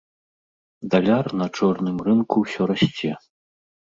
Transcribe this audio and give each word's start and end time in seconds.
Даляр 0.93 1.27
на 1.41 1.47
чорным 1.59 1.97
рынку 2.09 2.35
ўсё 2.45 2.61
расце. 2.75 3.11